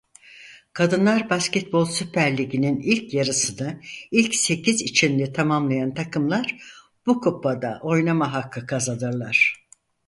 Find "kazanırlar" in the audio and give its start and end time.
8.67-9.67